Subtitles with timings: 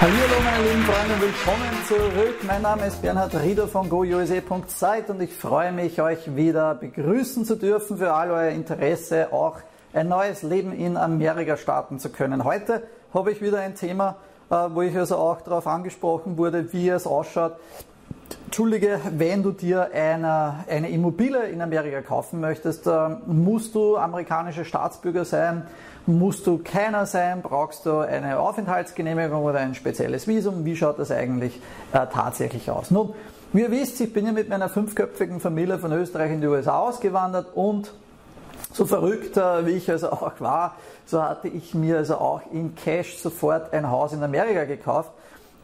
[0.00, 0.12] Hallo
[0.44, 2.36] meine lieben Freunde, willkommen zurück.
[2.46, 7.56] Mein Name ist Bernhard Rieder von GoUSA.site und ich freue mich, euch wieder begrüßen zu
[7.56, 9.56] dürfen für all euer Interesse, auch
[9.92, 12.44] ein neues Leben in Amerika starten zu können.
[12.44, 14.18] Heute habe ich wieder ein Thema,
[14.50, 17.56] äh, wo ich also auch darauf angesprochen wurde, wie es ausschaut.
[18.48, 24.64] Entschuldige, wenn du dir eine, eine Immobilie in Amerika kaufen möchtest, äh, musst du amerikanischer
[24.64, 25.66] Staatsbürger sein
[26.08, 30.64] musst du keiner sein, brauchst du eine Aufenthaltsgenehmigung oder ein spezielles Visum.
[30.64, 31.60] Wie schaut das eigentlich
[31.92, 32.90] äh, tatsächlich aus?
[32.90, 33.12] Nun,
[33.52, 36.78] wie ihr wisst, ich bin ja mit meiner fünfköpfigen Familie von Österreich in die USA
[36.78, 37.92] ausgewandert und
[38.72, 42.74] so verrückt äh, wie ich also auch war, so hatte ich mir also auch in
[42.74, 45.10] Cash sofort ein Haus in Amerika gekauft.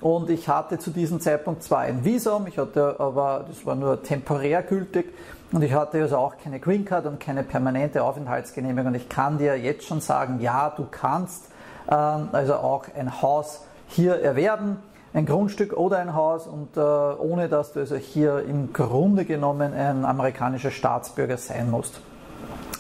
[0.01, 4.03] Und ich hatte zu diesem Zeitpunkt zwar ein Visum, ich hatte aber, das war nur
[4.03, 5.13] temporär gültig,
[5.53, 8.89] und ich hatte also auch keine Green Card und keine permanente Aufenthaltsgenehmigung.
[8.89, 11.45] Und ich kann dir jetzt schon sagen, ja, du kannst
[11.89, 14.79] ähm, also auch ein Haus hier erwerben,
[15.13, 19.73] ein Grundstück oder ein Haus, und äh, ohne dass du also hier im Grunde genommen
[19.73, 22.01] ein amerikanischer Staatsbürger sein musst.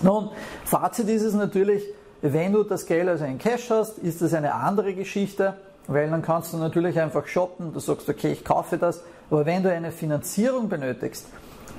[0.02, 0.30] Nun,
[0.64, 1.84] Fazit ist es natürlich,
[2.22, 5.54] wenn du das Geld also in Cash hast, ist das eine andere Geschichte,
[5.86, 9.62] weil dann kannst du natürlich einfach shoppen, du sagst, okay, ich kaufe das, aber wenn
[9.62, 11.26] du eine Finanzierung benötigst,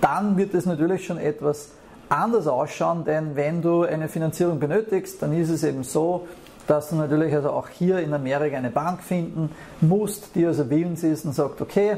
[0.02, 1.70] dann wird es natürlich schon etwas
[2.10, 6.28] anders ausschauen, denn wenn du eine Finanzierung benötigst, dann ist es eben so,
[6.68, 11.04] dass du natürlich also auch hier in Amerika eine Bank finden musst, die also willens
[11.04, 11.98] ist und sagt, okay,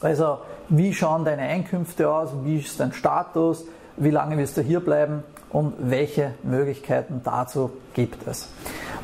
[0.00, 3.64] also wie schauen deine Einkünfte aus, wie ist dein Status,
[3.96, 5.22] wie lange wirst du hier bleiben?
[5.50, 8.48] Und welche Möglichkeiten dazu gibt es.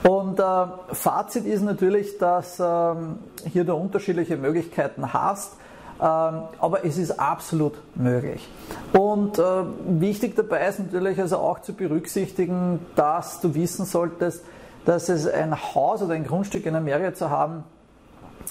[0.03, 0.45] Und äh,
[0.93, 5.53] Fazit ist natürlich, dass ähm, hier du unterschiedliche Möglichkeiten hast.
[6.01, 8.49] Ähm, aber es ist absolut möglich.
[8.95, 9.43] Und äh,
[9.87, 14.43] wichtig dabei ist natürlich also auch zu berücksichtigen, dass du wissen solltest,
[14.87, 17.65] dass es ein Haus oder ein Grundstück in Amerika zu haben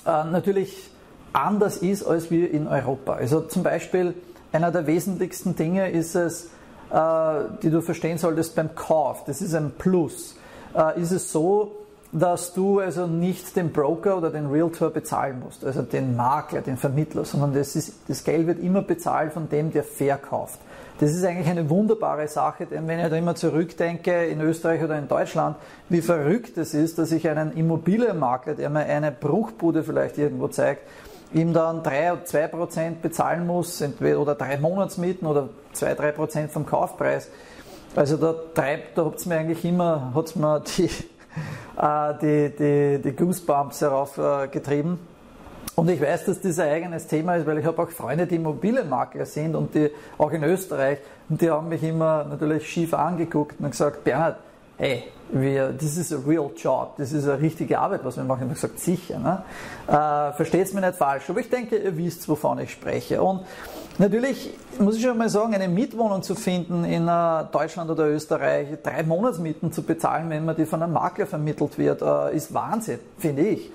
[0.05, 0.91] äh, natürlich
[1.33, 3.13] anders ist als wir in Europa.
[3.13, 4.13] Also zum Beispiel
[4.51, 6.45] einer der wesentlichsten Dinge ist es,
[6.91, 9.23] äh, die du verstehen solltest beim Kauf.
[9.25, 10.35] Das ist ein Plus.
[10.95, 11.71] Ist es so,
[12.11, 16.77] dass du also nicht den Broker oder den Realtor bezahlen musst, also den Makler, den
[16.77, 20.59] Vermittler, sondern das, ist, das Geld wird immer bezahlt von dem, der verkauft.
[20.99, 24.97] Das ist eigentlich eine wunderbare Sache, denn wenn ich da immer zurückdenke in Österreich oder
[24.97, 25.55] in Deutschland,
[25.87, 30.81] wie verrückt es ist, dass ich einen Immobilienmakler, der mir eine Bruchbude vielleicht irgendwo zeigt,
[31.31, 36.11] ihm dann 3 oder 2 Prozent bezahlen muss, entweder oder drei Monatsmieten oder 2, 3
[36.11, 37.29] Prozent vom Kaufpreis.
[37.95, 43.01] Also da treibt, da hat es mir eigentlich immer, hat's mir die, äh, die, die,
[43.01, 44.99] die Goosebumps heraufgetrieben.
[45.75, 48.35] Und ich weiß, dass das ein eigenes Thema ist, weil ich habe auch Freunde, die
[48.35, 50.99] Immobilienmakler sind und die auch in Österreich
[51.29, 54.39] und die haben mich immer natürlich schief angeguckt und gesagt, Bernhard,
[54.79, 58.43] hey, wir, this is a real job, das ist eine richtige Arbeit, was wir machen.
[58.43, 59.19] Ich habe gesagt, sicher.
[59.19, 59.43] Ne?
[59.87, 63.21] Äh, Versteht es mir nicht falsch, aber ich denke, ihr wisst, wovon ich spreche.
[63.21, 63.41] Und
[63.97, 68.69] natürlich muss ich schon mal sagen, eine Mietwohnung zu finden in äh, Deutschland oder Österreich,
[68.81, 72.99] drei Monatsmieten zu bezahlen, wenn man die von einem Makler vermittelt wird, äh, ist Wahnsinn,
[73.17, 73.69] finde ich.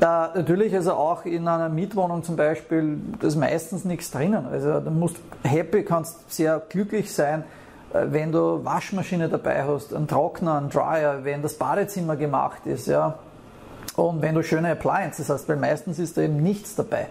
[0.00, 4.46] Da natürlich also auch in einer Mietwohnung zum Beispiel, da ist meistens nichts drinnen.
[4.46, 10.08] Also du musst happy, kannst sehr glücklich sein, äh, wenn du Waschmaschine dabei hast, einen
[10.08, 13.18] Trockner, einen Dryer, wenn das Badezimmer gemacht ist, ja.
[13.96, 17.08] Und wenn du schöne Appliances hast, weil meistens ist da eben nichts dabei.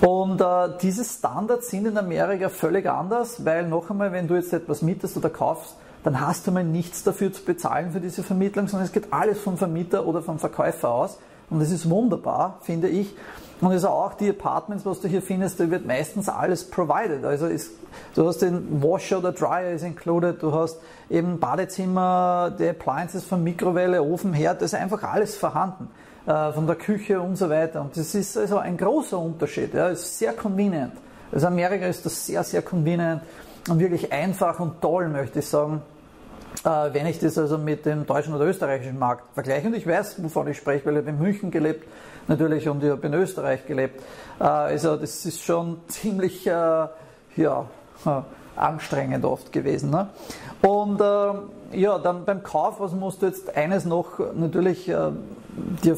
[0.00, 4.52] Und äh, diese Standards sind in Amerika völlig anders, weil noch einmal, wenn du jetzt
[4.52, 8.66] etwas mietest oder kaufst, dann hast du mal nichts dafür zu bezahlen für diese Vermittlung,
[8.66, 11.18] sondern es geht alles vom Vermieter oder vom Verkäufer aus.
[11.50, 13.14] Und das ist wunderbar, finde ich.
[13.60, 17.24] Und also auch die Apartments, was du hier findest, da wird meistens alles provided.
[17.24, 17.72] Also ist,
[18.14, 20.78] du hast den Washer oder Dryer ist included, du hast
[21.10, 25.88] eben Badezimmer, die Appliances von Mikrowelle, Ofen, Herd, das ist einfach alles vorhanden.
[26.28, 27.80] Äh, von der Küche und so weiter.
[27.80, 29.72] Und das ist also ein großer Unterschied.
[29.72, 30.92] Ja, ist sehr convenient.
[31.32, 33.22] Also Amerika ist das sehr, sehr convenient
[33.66, 35.80] und wirklich einfach und toll, möchte ich sagen.
[36.64, 39.68] Äh, wenn ich das also mit dem deutschen oder österreichischen Markt vergleiche.
[39.68, 41.86] Und ich weiß, wovon ich spreche, weil ich habe in München gelebt,
[42.26, 44.02] natürlich, und ich habe in Österreich gelebt.
[44.40, 46.50] Äh, also das ist schon ziemlich, äh,
[47.36, 47.66] ja,
[48.56, 49.90] anstrengend oft gewesen.
[49.90, 50.08] Ne?
[50.62, 51.00] Und
[51.72, 55.96] ja, dann beim Kauf, was musst du jetzt eines noch natürlich dir,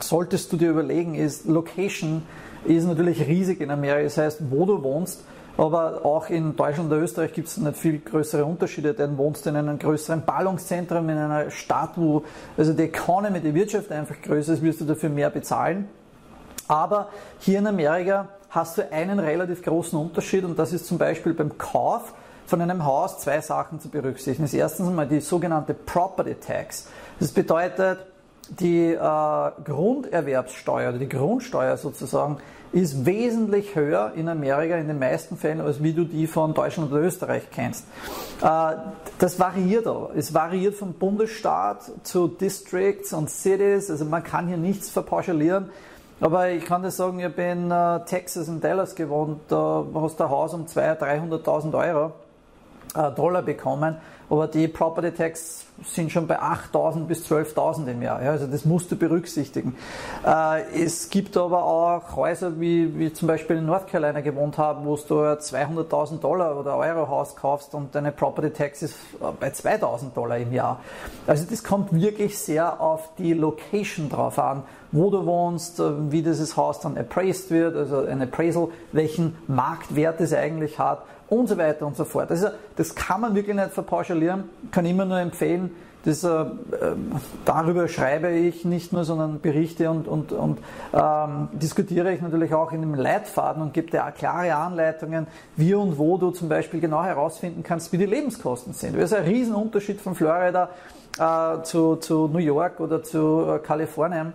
[0.00, 2.22] solltest du dir überlegen, ist Location
[2.64, 4.04] ist natürlich riesig in Amerika.
[4.04, 5.24] Das heißt, wo du wohnst,
[5.60, 9.50] aber auch in Deutschland und Österreich gibt es nicht viel größere Unterschiede, denn wohnst du
[9.50, 12.24] in einem größeren Ballungszentrum, in einer Stadt, wo
[12.56, 15.86] also die Economy, die Wirtschaft einfach größer ist, wirst du dafür mehr bezahlen.
[16.66, 17.10] Aber
[17.40, 21.58] hier in Amerika hast du einen relativ großen Unterschied und das ist zum Beispiel beim
[21.58, 22.14] Kauf
[22.46, 24.44] von einem Haus zwei Sachen zu berücksichtigen.
[24.44, 26.88] Das ist erstens einmal die sogenannte Property Tax.
[27.18, 27.98] Das bedeutet,
[28.58, 28.96] die äh,
[29.64, 32.38] Grunderwerbssteuer die Grundsteuer sozusagen
[32.72, 36.92] ist wesentlich höher in Amerika in den meisten Fällen, als wie du die von Deutschland
[36.92, 37.84] oder Österreich kennst.
[38.42, 38.76] Äh,
[39.18, 40.10] das variiert aber.
[40.14, 43.90] Es variiert vom Bundesstaat zu Districts und Cities.
[43.90, 45.70] Also man kann hier nichts verpauschalieren.
[46.20, 50.20] Aber ich kann dir sagen, ich habe in äh, Texas, in Dallas gewohnt, da hast
[50.20, 52.12] du ein Haus um 200.000, 300.000 Euro
[52.94, 53.96] äh, Dollar bekommen,
[54.28, 58.22] aber die Property Tax sind schon bei 8.000 bis 12.000 im Jahr.
[58.22, 59.76] Ja, also das musst du berücksichtigen.
[60.24, 64.84] Äh, es gibt aber auch Häuser, wie, wie zum Beispiel in North Carolina gewohnt haben,
[64.84, 69.48] wo du 200.000 Dollar oder Euro Haus kaufst und deine Property Tax ist äh, bei
[69.48, 70.80] 2.000 Dollar im Jahr.
[71.26, 74.62] Also das kommt wirklich sehr auf die Location drauf an,
[74.92, 75.80] wo du wohnst,
[76.10, 81.48] wie dieses Haus dann appraised wird, also ein Appraisal, welchen Marktwert es eigentlich hat und
[81.48, 82.30] so weiter und so fort.
[82.30, 85.69] Also das kann man wirklich nicht verpauschalieren, kann immer nur empfehlen.
[86.04, 86.44] Das, äh,
[87.44, 90.58] darüber schreibe ich nicht nur, sondern berichte und, und, und
[90.94, 95.26] ähm, diskutiere ich natürlich auch in dem Leitfaden und gebe dir auch klare Anleitungen,
[95.56, 98.96] wie und wo du zum Beispiel genau herausfinden kannst, wie die Lebenskosten sind.
[98.96, 100.70] Das ist ein Riesenunterschied von Florida
[101.18, 104.32] äh, zu, zu New York oder zu äh, Kalifornien.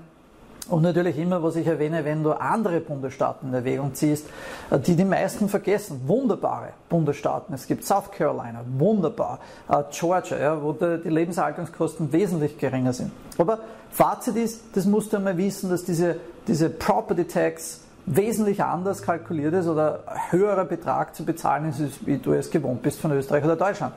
[0.67, 4.27] Und natürlich immer, was ich erwähne, wenn du andere Bundesstaaten in Erwägung ziehst,
[4.71, 6.01] äh, die die meisten vergessen.
[6.07, 7.53] Wunderbare Bundesstaaten.
[7.53, 9.39] Es gibt South Carolina, wunderbar.
[9.69, 13.11] Äh, Georgia, ja, wo die Lebenshaltungskosten wesentlich geringer sind.
[13.37, 13.59] Aber
[13.91, 16.17] Fazit ist, das musst du einmal wissen, dass diese,
[16.47, 22.33] diese Property Tax wesentlich anders kalkuliert ist oder höherer Betrag zu bezahlen ist, wie du
[22.33, 23.93] es gewohnt bist von Österreich oder Deutschland.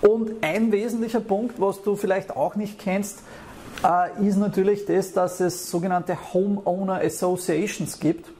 [0.00, 3.22] Und ein wesentlicher Punkt, was du vielleicht auch nicht kennst,
[3.84, 8.30] äh, ist natürlich das, dass es sogenannte Homeowner Associations gibt.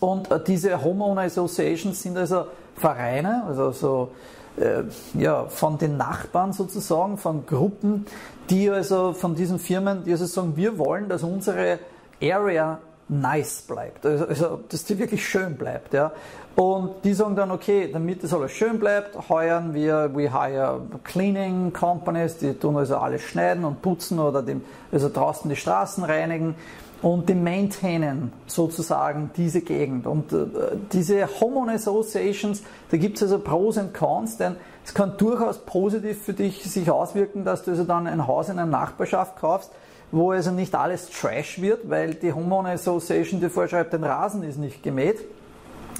[0.00, 4.10] Und äh, diese Homeowner Associations sind also Vereine, also so
[4.56, 4.82] äh,
[5.14, 8.06] ja, von den Nachbarn sozusagen, von Gruppen,
[8.48, 11.78] die also von diesen Firmen, die also sagen, wir wollen, dass unsere
[12.22, 12.78] Area
[13.10, 15.92] nice bleibt, also, also dass die wirklich schön bleibt.
[15.92, 16.12] Ja.
[16.56, 21.72] Und die sagen dann, okay, damit das alles schön bleibt, heuern wir, we hire cleaning
[21.72, 24.62] companies, die tun also alles schneiden und putzen oder dem,
[24.92, 26.54] also draußen die Straßen reinigen
[27.02, 30.06] und die maintainen sozusagen diese Gegend.
[30.06, 30.46] Und äh,
[30.92, 34.56] diese Homeowner Associations, da gibt es also Pros und Cons, denn
[34.90, 38.58] es kann durchaus positiv für dich sich auswirken, dass du also dann ein Haus in
[38.58, 39.70] einer Nachbarschaft kaufst,
[40.10, 44.58] wo also nicht alles Trash wird, weil die Homeowner Association dir vorschreibt, dein Rasen ist
[44.58, 45.24] nicht gemäht.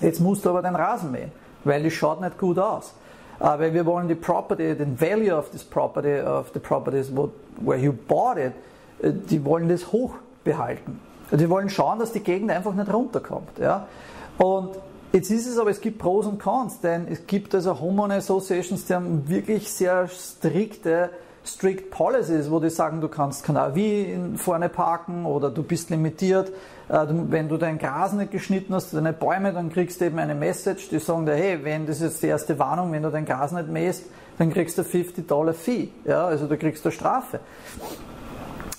[0.00, 1.30] Jetzt musst du aber den Rasen mähen,
[1.62, 2.92] weil das schaut nicht gut aus.
[3.38, 7.12] Aber wir wollen die Property, den Value of this property, of the properties
[7.60, 8.54] where you bought it,
[9.02, 10.98] äh, die wollen das hoch behalten.
[11.30, 13.56] Die wollen schauen, dass die Gegend einfach nicht runterkommt.
[13.60, 13.86] Ja?
[14.36, 14.70] Und
[15.12, 18.84] jetzt ist es aber, es gibt Pros und Cons, denn es gibt also Homeowner Associations,
[18.84, 21.10] die haben wirklich sehr strikte
[21.44, 26.52] strict policies, wo die sagen, du kannst Kanal wie vorne parken oder du bist limitiert.
[26.88, 30.34] Äh, wenn du dein Gras nicht geschnitten hast, deine Bäume, dann kriegst du eben eine
[30.34, 33.24] Message, die sagen dir, hey, wenn das ist jetzt die erste Warnung, wenn du dein
[33.24, 34.04] Gras nicht mähst,
[34.38, 35.88] dann kriegst du 50 Dollar Fee.
[36.04, 37.40] Ja, also du kriegst eine Strafe.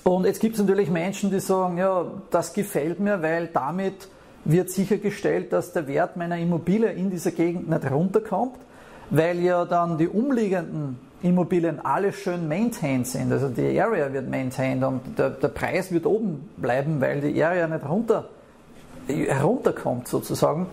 [0.03, 4.07] Und jetzt gibt es natürlich Menschen, die sagen, ja, das gefällt mir, weil damit
[4.45, 8.57] wird sichergestellt, dass der Wert meiner Immobilie in dieser Gegend nicht runterkommt,
[9.09, 13.31] weil ja dann die umliegenden Immobilien alle schön maintained sind.
[13.31, 17.67] Also die Area wird maintained und der, der Preis wird oben bleiben, weil die Area
[17.67, 18.29] nicht runter,
[19.07, 20.67] herunterkommt sozusagen.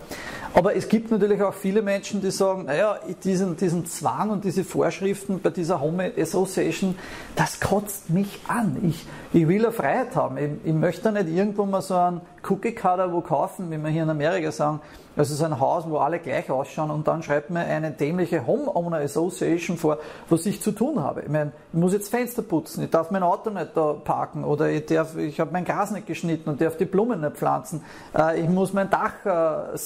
[0.53, 4.63] Aber es gibt natürlich auch viele Menschen, die sagen, naja, diesen, diesen Zwang und diese
[4.63, 6.95] Vorschriften bei dieser Home Association,
[7.35, 8.77] das kotzt mich an.
[8.83, 10.37] Ich, ich will eine Freiheit haben.
[10.37, 14.09] Ich, ich möchte nicht irgendwo mal so einen Cookie-Cutter wo kaufen, wie wir hier in
[14.09, 14.81] Amerika sagen,
[15.19, 18.99] also so ein Haus, wo alle gleich ausschauen und dann schreibt mir eine dämliche Homeowner
[18.99, 19.97] Association vor,
[20.29, 21.23] was ich zu tun habe.
[21.23, 24.69] Ich meine, ich muss jetzt Fenster putzen, ich darf mein Auto nicht da parken oder
[24.69, 27.83] ich, darf, ich habe mein Gras nicht geschnitten und darf die Blumen nicht pflanzen,
[28.17, 29.77] äh, ich muss mein Dach äh,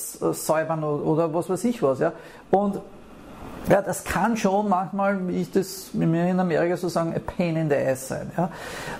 [0.53, 1.99] säubern oder was weiß ich was.
[1.99, 2.13] Ja?
[2.51, 2.79] Und
[3.69, 7.19] ja, das kann schon manchmal, wie ich das mit mir in Amerika so sagen, a
[7.19, 8.31] pain in the ass sein.
[8.37, 8.49] Ja?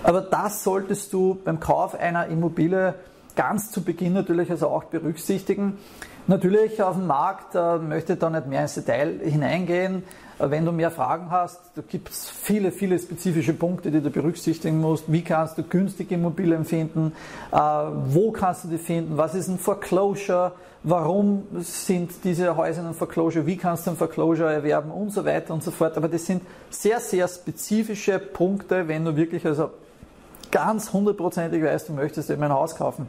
[0.02, 2.94] Aber das solltest du beim Kauf einer Immobilie
[3.36, 5.78] ganz zu Beginn natürlich also auch berücksichtigen.
[6.26, 10.04] Natürlich auf dem Markt äh, möchte ich da nicht mehr ins Detail hineingehen.
[10.38, 14.08] Äh, wenn du mehr Fragen hast, da gibt es viele, viele spezifische Punkte, die du
[14.08, 15.12] berücksichtigen musst.
[15.12, 17.12] Wie kannst du günstige Immobilien finden?
[17.52, 19.18] Äh, wo kannst du die finden?
[19.18, 20.52] Was ist ein Foreclosure?
[20.86, 23.46] Warum sind diese Häuser in einem Foreclosure?
[23.46, 24.90] Wie kannst du ein Foreclosure erwerben?
[24.90, 25.96] Und so weiter und so fort.
[25.96, 29.70] Aber das sind sehr, sehr spezifische Punkte, wenn du wirklich also
[30.50, 33.08] ganz hundertprozentig weißt, du möchtest eben ein Haus kaufen.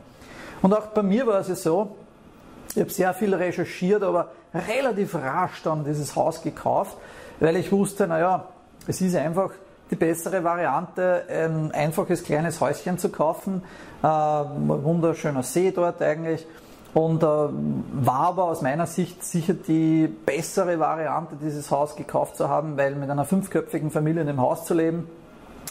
[0.62, 1.98] Und auch bei mir war es ja so,
[2.74, 6.96] ich habe sehr viel recherchiert, aber relativ rasch dann dieses Haus gekauft,
[7.42, 8.48] weil ich wusste, naja,
[8.88, 9.52] es ist einfach
[9.92, 13.64] die bessere Variante, ein einfaches kleines Häuschen zu kaufen.
[14.02, 16.48] Äh, wunderschöner See dort eigentlich.
[16.96, 22.48] Und äh, war aber aus meiner Sicht sicher die bessere Variante, dieses Haus gekauft zu
[22.48, 25.06] haben, weil mit einer fünfköpfigen Familie in dem Haus zu leben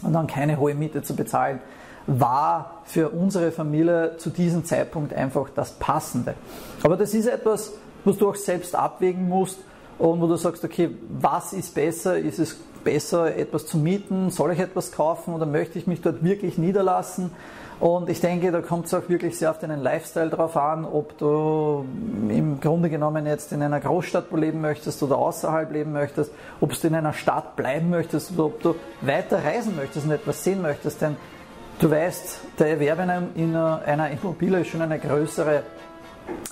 [0.03, 1.61] und dann keine hohe Miete zu bezahlen,
[2.07, 6.35] war für unsere Familie zu diesem Zeitpunkt einfach das Passende.
[6.83, 7.73] Aber das ist etwas,
[8.05, 9.61] was du auch selbst abwägen musst
[9.99, 12.19] und wo du sagst, okay, was ist besser?
[12.19, 14.31] Ist es besser, etwas zu mieten?
[14.31, 17.31] Soll ich etwas kaufen oder möchte ich mich dort wirklich niederlassen?
[17.81, 21.19] Und ich denke, da kommt es auch wirklich sehr auf deinen Lifestyle drauf an, ob
[21.19, 21.85] du
[22.29, 26.87] im Grunde genommen jetzt in einer Großstadt leben möchtest oder außerhalb leben möchtest, ob du
[26.87, 31.03] in einer Stadt bleiben möchtest oder ob du weiter reisen möchtest und etwas sehen möchtest.
[31.03, 31.17] Denn
[31.81, 35.65] du weißt, der Erwerb einer Immobilie ist schon eine größere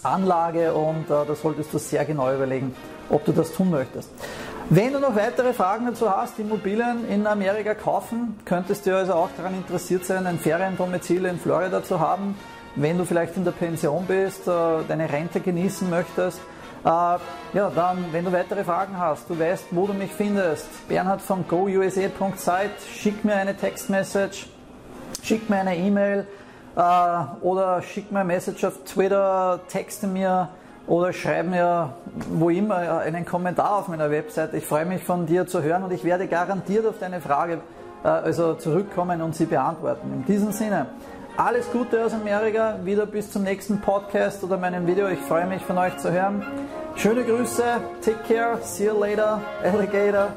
[0.02, 2.74] Anlage und äh, da solltest du sehr genau überlegen,
[3.08, 4.10] ob du das tun möchtest.
[4.70, 9.28] Wenn du noch weitere Fragen dazu hast, Immobilien in Amerika kaufen, könntest du also auch
[9.36, 12.36] daran interessiert sein, ein Feriendomizil in Florida zu haben.
[12.74, 14.50] Wenn du vielleicht in der Pension bist, äh,
[14.88, 16.40] deine Rente genießen möchtest,
[16.84, 20.66] äh, ja, dann, wenn du weitere Fragen hast, du weißt, wo du mich findest.
[20.88, 24.46] Bernhard von gousa.site, schick mir eine Textmessage,
[25.22, 26.26] schick mir eine E-Mail
[26.74, 30.48] oder schick mir eine Message auf Twitter, texte mir
[30.86, 31.94] oder schreib mir
[32.30, 34.54] wo immer einen Kommentar auf meiner Website.
[34.54, 37.60] Ich freue mich von dir zu hören und ich werde garantiert auf deine Frage
[38.04, 40.12] äh, also zurückkommen und sie beantworten.
[40.12, 40.86] In diesem Sinne,
[41.36, 45.08] alles Gute aus Amerika, wieder bis zum nächsten Podcast oder meinem Video.
[45.08, 46.44] Ich freue mich von euch zu hören.
[46.96, 47.64] Schöne Grüße,
[48.04, 50.28] take care, see you later, Alligator.